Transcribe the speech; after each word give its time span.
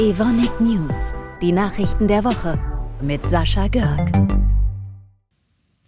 Evonik 0.00 0.62
News, 0.62 1.12
die 1.42 1.52
Nachrichten 1.52 2.08
der 2.08 2.24
Woche 2.24 2.58
mit 3.02 3.26
Sascha 3.26 3.68
Görg. 3.68 4.10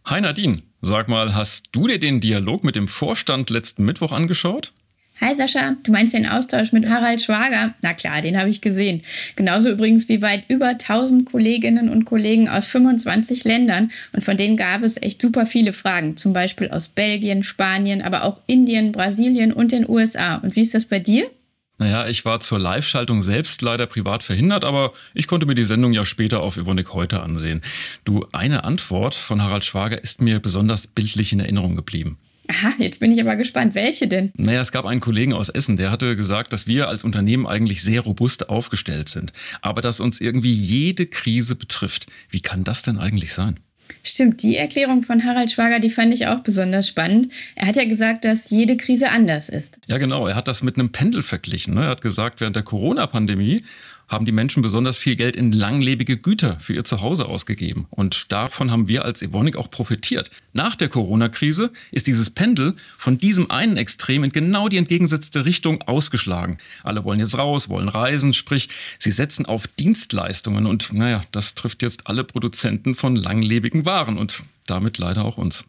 Hi 0.04 0.20
Nadine, 0.20 0.58
sag 0.82 1.08
mal, 1.08 1.34
hast 1.34 1.70
du 1.72 1.86
dir 1.86 1.98
den 1.98 2.20
Dialog 2.20 2.62
mit 2.62 2.76
dem 2.76 2.88
Vorstand 2.88 3.48
letzten 3.48 3.86
Mittwoch 3.86 4.12
angeschaut? 4.12 4.74
Hi 5.18 5.34
Sascha, 5.34 5.76
du 5.82 5.92
meinst 5.92 6.12
den 6.12 6.28
Austausch 6.28 6.72
mit 6.72 6.90
Harald 6.90 7.22
Schwager? 7.22 7.72
Na 7.80 7.94
klar, 7.94 8.20
den 8.20 8.38
habe 8.38 8.50
ich 8.50 8.60
gesehen. 8.60 9.00
Genauso 9.34 9.70
übrigens 9.70 10.10
wie 10.10 10.20
weit 10.20 10.44
über 10.48 10.68
1000 10.68 11.30
Kolleginnen 11.30 11.88
und 11.88 12.04
Kollegen 12.04 12.50
aus 12.50 12.66
25 12.66 13.44
Ländern. 13.44 13.92
Und 14.12 14.22
von 14.24 14.36
denen 14.36 14.58
gab 14.58 14.82
es 14.82 15.00
echt 15.00 15.22
super 15.22 15.46
viele 15.46 15.72
Fragen. 15.72 16.18
Zum 16.18 16.34
Beispiel 16.34 16.68
aus 16.68 16.88
Belgien, 16.88 17.44
Spanien, 17.44 18.02
aber 18.02 18.24
auch 18.24 18.40
Indien, 18.46 18.92
Brasilien 18.92 19.54
und 19.54 19.72
den 19.72 19.88
USA. 19.88 20.34
Und 20.34 20.54
wie 20.54 20.60
ist 20.60 20.74
das 20.74 20.84
bei 20.84 20.98
dir? 20.98 21.30
Naja, 21.78 22.06
ich 22.06 22.24
war 22.24 22.40
zur 22.40 22.58
Live-Schaltung 22.58 23.22
selbst 23.22 23.60
leider 23.62 23.86
privat 23.86 24.22
verhindert, 24.22 24.64
aber 24.64 24.92
ich 25.14 25.26
konnte 25.26 25.46
mir 25.46 25.54
die 25.54 25.64
Sendung 25.64 25.92
ja 25.92 26.04
später 26.04 26.40
auf 26.40 26.56
Evonik 26.56 26.92
heute 26.92 27.22
ansehen. 27.22 27.62
Du, 28.04 28.26
eine 28.32 28.64
Antwort 28.64 29.14
von 29.14 29.42
Harald 29.42 29.64
Schwager 29.64 30.02
ist 30.02 30.20
mir 30.20 30.38
besonders 30.38 30.86
bildlich 30.86 31.32
in 31.32 31.40
Erinnerung 31.40 31.74
geblieben. 31.74 32.18
Aha, 32.48 32.72
jetzt 32.78 33.00
bin 33.00 33.12
ich 33.12 33.20
aber 33.20 33.36
gespannt. 33.36 33.74
Welche 33.74 34.08
denn? 34.08 34.32
Naja, 34.36 34.60
es 34.60 34.72
gab 34.72 34.84
einen 34.84 35.00
Kollegen 35.00 35.32
aus 35.32 35.48
Essen, 35.48 35.76
der 35.76 35.90
hatte 35.90 36.16
gesagt, 36.16 36.52
dass 36.52 36.66
wir 36.66 36.88
als 36.88 37.04
Unternehmen 37.04 37.46
eigentlich 37.46 37.82
sehr 37.82 38.02
robust 38.02 38.48
aufgestellt 38.48 39.08
sind, 39.08 39.32
aber 39.60 39.80
dass 39.80 40.00
uns 40.00 40.20
irgendwie 40.20 40.52
jede 40.52 41.06
Krise 41.06 41.54
betrifft. 41.54 42.06
Wie 42.28 42.40
kann 42.40 42.64
das 42.64 42.82
denn 42.82 42.98
eigentlich 42.98 43.32
sein? 43.32 43.60
Stimmt, 44.02 44.42
die 44.42 44.56
Erklärung 44.56 45.02
von 45.02 45.24
Harald 45.24 45.50
Schwager, 45.50 45.80
die 45.80 45.90
fand 45.90 46.12
ich 46.12 46.26
auch 46.26 46.40
besonders 46.40 46.88
spannend. 46.88 47.32
Er 47.54 47.66
hat 47.66 47.76
ja 47.76 47.84
gesagt, 47.84 48.24
dass 48.24 48.50
jede 48.50 48.76
Krise 48.76 49.10
anders 49.10 49.48
ist. 49.48 49.78
Ja, 49.86 49.98
genau. 49.98 50.26
Er 50.26 50.34
hat 50.34 50.48
das 50.48 50.62
mit 50.62 50.76
einem 50.76 50.90
Pendel 50.90 51.22
verglichen. 51.22 51.74
Ne? 51.74 51.84
Er 51.84 51.90
hat 51.90 52.02
gesagt, 52.02 52.40
während 52.40 52.56
der 52.56 52.62
Corona-Pandemie 52.62 53.64
haben 54.12 54.26
die 54.26 54.32
Menschen 54.32 54.62
besonders 54.62 54.98
viel 54.98 55.16
Geld 55.16 55.34
in 55.34 55.50
langlebige 55.50 56.18
Güter 56.18 56.60
für 56.60 56.74
ihr 56.74 56.84
Zuhause 56.84 57.26
ausgegeben. 57.26 57.86
Und 57.90 58.30
davon 58.30 58.70
haben 58.70 58.86
wir 58.86 59.04
als 59.04 59.22
Evonik 59.22 59.56
auch 59.56 59.70
profitiert. 59.70 60.30
Nach 60.52 60.76
der 60.76 60.88
Corona-Krise 60.88 61.72
ist 61.90 62.06
dieses 62.06 62.30
Pendel 62.30 62.76
von 62.96 63.18
diesem 63.18 63.50
einen 63.50 63.78
Extrem 63.78 64.22
in 64.22 64.30
genau 64.30 64.68
die 64.68 64.76
entgegengesetzte 64.76 65.44
Richtung 65.46 65.82
ausgeschlagen. 65.82 66.58
Alle 66.84 67.04
wollen 67.04 67.20
jetzt 67.20 67.38
raus, 67.38 67.70
wollen 67.70 67.88
reisen, 67.88 68.34
sprich, 68.34 68.68
sie 68.98 69.12
setzen 69.12 69.46
auf 69.46 69.66
Dienstleistungen. 69.66 70.66
Und 70.66 70.92
naja, 70.92 71.24
das 71.32 71.54
trifft 71.54 71.82
jetzt 71.82 72.06
alle 72.06 72.22
Produzenten 72.22 72.94
von 72.94 73.16
langlebigen 73.16 73.86
Waren 73.86 74.18
und 74.18 74.42
damit 74.66 74.98
leider 74.98 75.24
auch 75.24 75.38
uns. 75.38 75.64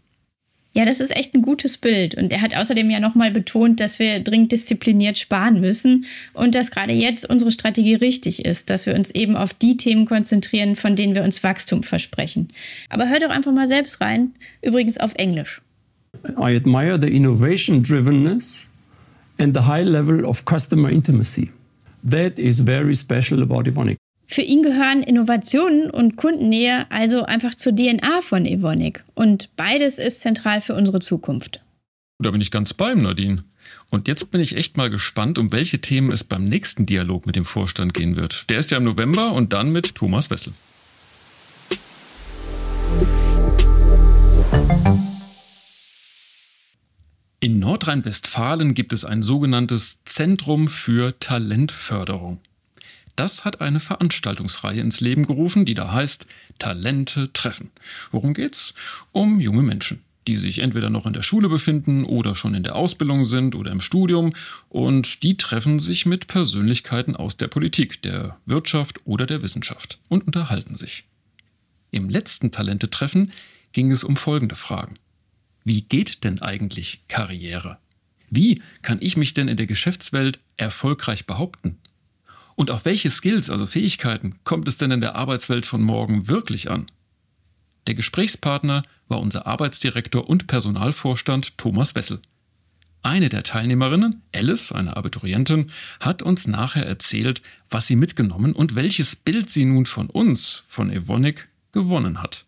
Ja, 0.75 0.85
das 0.85 0.99
ist 0.99 1.15
echt 1.15 1.35
ein 1.35 1.43
gutes 1.43 1.77
Bild. 1.77 2.15
Und 2.15 2.33
er 2.33 2.41
hat 2.41 2.55
außerdem 2.55 2.89
ja 2.89 2.99
nochmal 2.99 3.29
betont, 3.29 3.79
dass 3.79 3.99
wir 3.99 4.19
dringend 4.21 4.51
diszipliniert 4.51 5.19
sparen 5.19 5.61
müssen 5.61 6.05
und 6.33 6.55
dass 6.55 6.71
gerade 6.71 6.93
jetzt 6.93 7.29
unsere 7.29 7.51
Strategie 7.51 7.93
richtig 7.93 8.43
ist, 8.43 8.71
dass 8.71 8.87
wir 8.87 8.95
uns 8.95 9.11
eben 9.11 9.35
auf 9.35 9.53
die 9.53 9.77
Themen 9.77 10.07
konzentrieren, 10.07 10.75
von 10.75 10.95
denen 10.95 11.13
wir 11.13 11.23
uns 11.23 11.43
Wachstum 11.43 11.83
versprechen. 11.83 12.47
Aber 12.89 13.07
hör 13.07 13.19
doch 13.19 13.29
einfach 13.29 13.53
mal 13.53 13.67
selbst 13.67 14.01
rein, 14.01 14.33
übrigens 14.63 14.97
auf 14.97 15.13
Englisch. 15.15 15.61
I 16.37 16.55
admire 16.55 16.99
the 16.99 17.15
innovation 17.15 17.83
drivenness 17.83 18.67
and 19.39 19.55
the 19.55 19.63
high 19.63 19.83
level 19.83 20.25
of 20.25 20.43
customer 20.45 20.89
intimacy. 20.89 21.51
That 22.03 22.39
is 22.39 22.59
very 22.59 22.95
special 22.95 23.41
about 23.43 23.67
Evonik. 23.67 23.97
Für 24.33 24.41
ihn 24.41 24.63
gehören 24.63 25.03
Innovationen 25.03 25.91
und 25.91 26.15
Kundennähe 26.15 26.89
also 26.89 27.21
einfach 27.21 27.53
zur 27.53 27.75
DNA 27.75 28.21
von 28.21 28.47
Evonik. 28.47 29.03
Und 29.13 29.55
beides 29.55 29.99
ist 29.99 30.21
zentral 30.21 30.59
für 30.59 30.73
unsere 30.73 30.97
Zukunft. 30.97 31.61
Da 32.17 32.31
bin 32.31 32.41
ich 32.41 32.49
ganz 32.49 32.73
beim, 32.73 33.03
Nadine. 33.03 33.43
Und 33.91 34.07
jetzt 34.07 34.31
bin 34.31 34.41
ich 34.41 34.57
echt 34.57 34.75
mal 34.75 34.89
gespannt, 34.89 35.37
um 35.37 35.51
welche 35.51 35.81
Themen 35.81 36.11
es 36.11 36.23
beim 36.23 36.41
nächsten 36.41 36.87
Dialog 36.87 37.27
mit 37.27 37.35
dem 37.35 37.45
Vorstand 37.45 37.93
gehen 37.93 38.15
wird. 38.15 38.49
Der 38.49 38.57
ist 38.57 38.71
ja 38.71 38.77
im 38.77 38.85
November 38.85 39.33
und 39.33 39.53
dann 39.53 39.71
mit 39.71 39.93
Thomas 39.93 40.31
Wessel. 40.31 40.53
In 47.39 47.59
Nordrhein-Westfalen 47.59 48.73
gibt 48.73 48.93
es 48.93 49.05
ein 49.05 49.21
sogenanntes 49.21 50.03
Zentrum 50.05 50.69
für 50.69 51.19
Talentförderung. 51.19 52.39
Das 53.15 53.45
hat 53.45 53.61
eine 53.61 53.79
Veranstaltungsreihe 53.79 54.81
ins 54.81 54.99
Leben 54.99 55.27
gerufen, 55.27 55.65
die 55.65 55.75
da 55.75 55.91
heißt 55.91 56.25
Talente 56.57 57.31
treffen. 57.33 57.71
Worum 58.11 58.33
geht's? 58.33 58.73
Um 59.11 59.39
junge 59.39 59.61
Menschen, 59.61 60.03
die 60.27 60.37
sich 60.37 60.59
entweder 60.59 60.89
noch 60.89 61.05
in 61.05 61.13
der 61.13 61.21
Schule 61.21 61.49
befinden 61.49 62.05
oder 62.05 62.33
schon 62.35 62.55
in 62.55 62.63
der 62.63 62.75
Ausbildung 62.75 63.25
sind 63.25 63.55
oder 63.55 63.71
im 63.71 63.81
Studium 63.81 64.33
und 64.69 65.23
die 65.23 65.37
treffen 65.37 65.79
sich 65.79 66.05
mit 66.05 66.27
Persönlichkeiten 66.27 67.15
aus 67.15 67.37
der 67.37 67.47
Politik, 67.47 68.01
der 68.01 68.37
Wirtschaft 68.45 69.01
oder 69.05 69.25
der 69.25 69.43
Wissenschaft 69.43 69.99
und 70.09 70.25
unterhalten 70.25 70.75
sich. 70.75 71.05
Im 71.91 72.09
letzten 72.09 72.49
Talente-Treffen 72.49 73.31
ging 73.73 73.91
es 73.91 74.03
um 74.03 74.15
folgende 74.15 74.55
Fragen. 74.55 74.95
Wie 75.63 75.81
geht 75.81 76.23
denn 76.23 76.41
eigentlich 76.41 77.07
Karriere? 77.07 77.77
Wie 78.29 78.63
kann 78.81 78.97
ich 79.01 79.15
mich 79.15 79.35
denn 79.35 79.47
in 79.47 79.57
der 79.57 79.67
Geschäftswelt 79.67 80.39
erfolgreich 80.57 81.27
behaupten? 81.27 81.77
Und 82.55 82.71
auf 82.71 82.85
welche 82.85 83.09
Skills, 83.09 83.49
also 83.49 83.65
Fähigkeiten, 83.65 84.39
kommt 84.43 84.67
es 84.67 84.77
denn 84.77 84.91
in 84.91 85.01
der 85.01 85.15
Arbeitswelt 85.15 85.65
von 85.65 85.81
morgen 85.81 86.27
wirklich 86.27 86.69
an? 86.69 86.87
Der 87.87 87.95
Gesprächspartner 87.95 88.83
war 89.07 89.19
unser 89.19 89.45
Arbeitsdirektor 89.47 90.29
und 90.29 90.47
Personalvorstand 90.47 91.57
Thomas 91.57 91.95
Wessel. 91.95 92.19
Eine 93.01 93.27
der 93.27 93.43
Teilnehmerinnen, 93.43 94.21
Alice, 94.33 94.71
eine 94.71 94.95
Abiturientin, 94.95 95.71
hat 95.99 96.21
uns 96.21 96.47
nachher 96.47 96.85
erzählt, 96.85 97.41
was 97.69 97.85
sie 97.85 97.97
mitgenommen 97.97 98.53
und 98.53 98.75
welches 98.75 99.17
Bild 99.17 99.49
sie 99.49 99.65
nun 99.65 99.85
von 99.85 100.09
uns, 100.09 100.63
von 100.67 100.89
Evonik, 100.89 101.49
gewonnen 101.73 102.21
hat. 102.21 102.45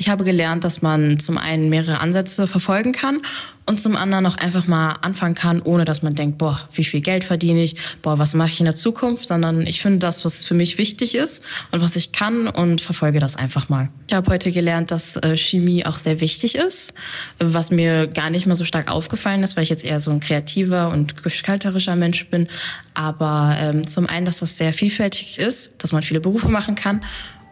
Ich 0.00 0.08
habe 0.08 0.24
gelernt, 0.24 0.64
dass 0.64 0.80
man 0.80 1.18
zum 1.18 1.36
einen 1.36 1.68
mehrere 1.68 2.00
Ansätze 2.00 2.46
verfolgen 2.46 2.92
kann 2.92 3.20
und 3.66 3.78
zum 3.78 3.96
anderen 3.96 4.24
auch 4.24 4.36
einfach 4.36 4.66
mal 4.66 4.94
anfangen 5.02 5.34
kann, 5.34 5.60
ohne 5.60 5.84
dass 5.84 6.00
man 6.00 6.14
denkt, 6.14 6.38
boah, 6.38 6.58
wie 6.72 6.84
viel 6.84 7.02
Geld 7.02 7.22
verdiene 7.22 7.62
ich, 7.62 7.76
boah, 8.00 8.18
was 8.18 8.32
mache 8.32 8.48
ich 8.48 8.60
in 8.60 8.64
der 8.64 8.74
Zukunft, 8.74 9.26
sondern 9.26 9.66
ich 9.66 9.82
finde 9.82 9.98
das, 9.98 10.24
was 10.24 10.42
für 10.46 10.54
mich 10.54 10.78
wichtig 10.78 11.14
ist 11.14 11.44
und 11.70 11.82
was 11.82 11.96
ich 11.96 12.12
kann 12.12 12.48
und 12.48 12.80
verfolge 12.80 13.18
das 13.18 13.36
einfach 13.36 13.68
mal. 13.68 13.90
Ich 14.08 14.14
habe 14.14 14.32
heute 14.32 14.52
gelernt, 14.52 14.90
dass 14.90 15.16
äh, 15.16 15.36
Chemie 15.36 15.84
auch 15.84 15.98
sehr 15.98 16.22
wichtig 16.22 16.54
ist, 16.54 16.94
was 17.38 17.70
mir 17.70 18.06
gar 18.06 18.30
nicht 18.30 18.46
mal 18.46 18.54
so 18.54 18.64
stark 18.64 18.90
aufgefallen 18.90 19.42
ist, 19.42 19.56
weil 19.56 19.64
ich 19.64 19.68
jetzt 19.68 19.84
eher 19.84 20.00
so 20.00 20.10
ein 20.10 20.20
kreativer 20.20 20.88
und 20.88 21.22
gestalterischer 21.22 21.94
Mensch 21.94 22.26
bin. 22.30 22.48
Aber 22.94 23.54
ähm, 23.60 23.86
zum 23.86 24.08
einen, 24.08 24.24
dass 24.24 24.38
das 24.38 24.56
sehr 24.56 24.72
vielfältig 24.72 25.38
ist, 25.38 25.72
dass 25.76 25.92
man 25.92 26.00
viele 26.00 26.20
Berufe 26.20 26.48
machen 26.48 26.74
kann 26.74 27.02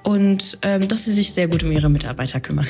und 0.02 0.58
ähm, 0.62 0.88
dass 0.88 1.04
sie 1.04 1.12
sich 1.12 1.32
sehr 1.32 1.48
gut 1.48 1.62
um 1.62 1.72
ihre 1.72 1.88
Mitarbeiter 1.88 2.40
kümmern. 2.40 2.68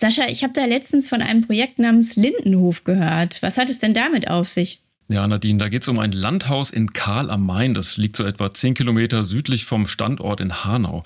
Sascha, 0.00 0.28
ich 0.28 0.42
habe 0.42 0.54
da 0.54 0.64
letztens 0.64 1.10
von 1.10 1.20
einem 1.20 1.42
Projekt 1.42 1.78
namens 1.78 2.16
Lindenhof 2.16 2.84
gehört. 2.84 3.42
Was 3.42 3.58
hat 3.58 3.68
es 3.68 3.80
denn 3.80 3.92
damit 3.92 4.30
auf 4.30 4.48
sich? 4.48 4.82
Ja, 5.10 5.26
Nadine, 5.26 5.58
da 5.58 5.68
geht 5.68 5.82
es 5.82 5.88
um 5.88 5.98
ein 5.98 6.12
Landhaus 6.12 6.70
in 6.70 6.92
Karl 6.92 7.30
am 7.30 7.44
Main. 7.44 7.74
Das 7.74 7.96
liegt 7.96 8.14
so 8.14 8.24
etwa 8.24 8.54
zehn 8.54 8.74
Kilometer 8.74 9.24
südlich 9.24 9.64
vom 9.64 9.88
Standort 9.88 10.38
in 10.38 10.64
Hanau. 10.64 11.02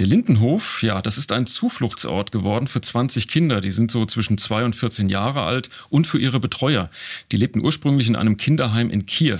Der 0.00 0.08
Lindenhof, 0.08 0.82
ja, 0.82 1.00
das 1.00 1.16
ist 1.16 1.30
ein 1.30 1.46
Zufluchtsort 1.46 2.32
geworden 2.32 2.66
für 2.66 2.80
20 2.80 3.28
Kinder. 3.28 3.60
Die 3.60 3.70
sind 3.70 3.92
so 3.92 4.04
zwischen 4.04 4.36
zwei 4.36 4.64
und 4.64 4.74
14 4.74 5.08
Jahre 5.08 5.42
alt 5.42 5.70
und 5.90 6.08
für 6.08 6.18
ihre 6.18 6.40
Betreuer. 6.40 6.90
Die 7.30 7.36
lebten 7.36 7.64
ursprünglich 7.64 8.08
in 8.08 8.16
einem 8.16 8.36
Kinderheim 8.36 8.90
in 8.90 9.06
Kiew. 9.06 9.38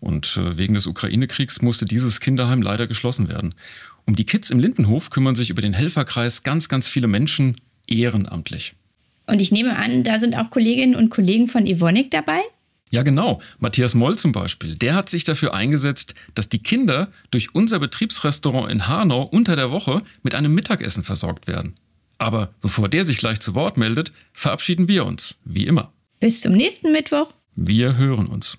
Und 0.00 0.38
äh, 0.38 0.56
wegen 0.56 0.72
des 0.72 0.86
Ukraine-Kriegs 0.86 1.60
musste 1.60 1.84
dieses 1.84 2.20
Kinderheim 2.20 2.62
leider 2.62 2.86
geschlossen 2.86 3.28
werden. 3.28 3.54
Um 4.06 4.16
die 4.16 4.24
Kids 4.24 4.48
im 4.48 4.60
Lindenhof 4.60 5.10
kümmern 5.10 5.36
sich 5.36 5.50
über 5.50 5.60
den 5.60 5.74
Helferkreis 5.74 6.42
ganz, 6.42 6.70
ganz 6.70 6.88
viele 6.88 7.06
Menschen 7.06 7.56
ehrenamtlich. 7.86 8.72
Und 9.26 9.42
ich 9.42 9.52
nehme 9.52 9.76
an, 9.76 10.04
da 10.04 10.18
sind 10.18 10.38
auch 10.38 10.48
Kolleginnen 10.48 10.96
und 10.96 11.10
Kollegen 11.10 11.48
von 11.48 11.66
Evonik 11.66 12.10
dabei? 12.10 12.40
Ja, 12.92 13.02
genau. 13.02 13.40
Matthias 13.58 13.94
Moll 13.94 14.18
zum 14.18 14.32
Beispiel, 14.32 14.76
der 14.76 14.94
hat 14.94 15.08
sich 15.08 15.24
dafür 15.24 15.54
eingesetzt, 15.54 16.14
dass 16.34 16.50
die 16.50 16.62
Kinder 16.62 17.10
durch 17.30 17.54
unser 17.54 17.78
Betriebsrestaurant 17.78 18.70
in 18.70 18.86
Hanau 18.86 19.22
unter 19.22 19.56
der 19.56 19.70
Woche 19.70 20.02
mit 20.22 20.34
einem 20.34 20.54
Mittagessen 20.54 21.02
versorgt 21.02 21.46
werden. 21.46 21.76
Aber 22.18 22.52
bevor 22.60 22.90
der 22.90 23.06
sich 23.06 23.16
gleich 23.16 23.40
zu 23.40 23.54
Wort 23.54 23.78
meldet, 23.78 24.12
verabschieden 24.34 24.88
wir 24.88 25.06
uns, 25.06 25.38
wie 25.44 25.66
immer. 25.66 25.90
Bis 26.20 26.42
zum 26.42 26.52
nächsten 26.52 26.92
Mittwoch. 26.92 27.32
Wir 27.56 27.96
hören 27.96 28.26
uns. 28.26 28.58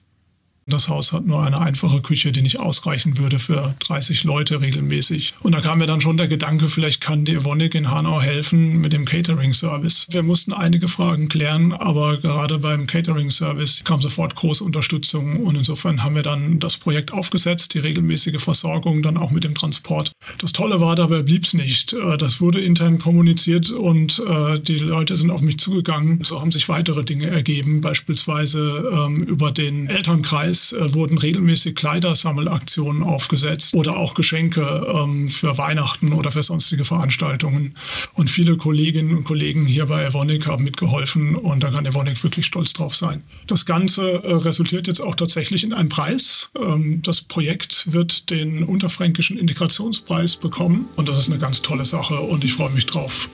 Das 0.65 0.88
Haus 0.88 1.12
hat 1.12 1.25
nur 1.25 1.44
eine 1.44 1.60
einfache 1.60 2.01
Küche, 2.01 2.31
die 2.31 2.42
nicht 2.42 2.60
ausreichen 2.60 3.18
würde 3.18 3.38
für 3.38 3.75
30 3.80 4.24
Leute 4.24 4.62
regelmäßig. 4.62 5.33
Und 5.42 5.54
da 5.54 5.60
kam 5.60 5.80
mir 5.80 5.88
dann 5.88 6.00
schon 6.00 6.15
der 6.15 6.30
Gedanke, 6.30 6.69
vielleicht 6.69 7.01
kann 7.01 7.25
die 7.25 7.33
Evonik 7.33 7.75
in 7.75 7.92
Hanau 7.92 8.21
helfen 8.21 8.80
mit 8.80 8.94
dem 8.94 9.04
Catering-Service. 9.04 10.07
Wir 10.12 10.24
mussten 10.24 10.54
einige 10.54 10.88
Fragen 10.88 11.27
klären, 11.27 11.74
aber 11.74 12.18
gerade 12.18 12.60
beim 12.60 12.88
Catering-Service 12.88 13.81
kam 13.83 14.00
sofort 14.00 14.36
große 14.36 14.63
Unterstützung 14.63 15.38
und 15.38 15.57
insofern 15.57 16.01
haben 16.01 16.15
wir 16.15 16.24
dann 16.24 16.60
das 16.60 16.77
Projekt 16.77 17.12
aufgesetzt, 17.12 17.74
die 17.74 17.80
regelmäßige 17.80 18.42
Versorgung, 18.42 19.01
dann 19.01 19.18
auch 19.18 19.31
mit 19.31 19.44
dem 19.44 19.56
Transport. 19.56 20.13
Das 20.38 20.54
Tolle 20.54 20.80
war, 20.80 20.95
dabei 20.95 21.24
blieb 21.24 21.44
es 21.44 21.54
nicht. 21.54 21.92
Äh, 21.92 22.18
das 22.18 22.39
wurde 22.39 22.62
intern 22.62 23.00
kommuniziert 23.00 23.69
und 23.69 24.24
äh, 24.25 24.60
die 24.60 24.77
Leute 24.77 25.18
sind 25.18 25.30
auf 25.30 25.42
mich 25.42 25.57
zugegangen. 25.57 26.24
So 26.24 26.39
haben 26.39 26.51
sich 26.51 26.69
weitere 26.69 27.04
Dinge 27.04 27.27
ergeben, 27.27 27.81
beispielsweise 27.81 28.89
ähm, 28.94 29.18
über 29.18 29.51
den 29.51 29.88
Elternkreis 29.88 30.53
Kreis 30.54 30.72
äh, 30.74 30.94
wurden 30.94 31.18
regelmäßig 31.18 31.76
Kleidersammelaktionen 31.76 33.04
aufgesetzt 33.04 33.74
oder 33.74 33.98
auch 33.98 34.14
Geschenke 34.14 34.62
ähm, 34.94 35.28
für 35.28 35.58
Weihnachten 35.58 36.14
oder 36.14 36.32
für 36.32 36.44
sonstige 36.44 36.86
Veranstaltungen. 36.86 37.76
Und 38.14 38.30
viele 38.30 38.58
Kolleginnen 38.58 39.18
und 39.18 39.24
Kollegen 39.24 39.66
hier 39.66 39.88
bei 39.88 40.04
Evonik 40.04 40.46
haben 40.46 40.64
mitgeholfen 40.64 41.36
und 41.36 41.64
da 41.64 41.72
kann 41.72 41.86
Evonik 41.86 42.24
wirklich 42.24 42.46
stolz 42.46 42.74
drauf 42.74 42.96
sein. 42.96 43.24
Das 43.48 43.66
Ganze 43.66 44.24
äh, 44.24 44.34
resultiert 44.34 44.88
jetzt 44.88 45.00
auch 45.00 45.16
tatsächlich 45.16 45.64
in 45.64 45.74
einen 45.74 45.90
Preis. 45.90 46.52
Ähm, 46.60 47.02
das 47.02 47.22
Projekt 47.22 47.92
wird 47.92 48.30
den 48.30 48.64
Unterfränkischen 48.64 49.38
Integrationspreis 49.38 50.36
bekommen 50.36 50.86
und 50.96 51.10
das 51.10 51.18
ist 51.18 51.30
eine 51.30 51.40
ganz 51.40 51.62
tolle 51.62 51.86
Sache 51.86 52.20
und 52.20 52.44
ich 52.44 52.54
freue 52.54 52.70
mich 52.72 52.86
drauf. 52.86 53.30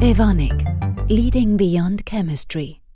Evonik, 0.00 0.64
Leading 1.08 1.56
Beyond 1.56 2.04
Chemistry. 2.04 2.81